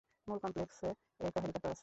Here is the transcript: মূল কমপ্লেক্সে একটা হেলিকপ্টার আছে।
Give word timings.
মূল 0.27 0.37
কমপ্লেক্সে 0.43 0.89
একটা 1.19 1.39
হেলিকপ্টার 1.43 1.71
আছে। 1.71 1.79